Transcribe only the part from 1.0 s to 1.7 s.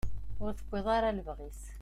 lebɣi-s.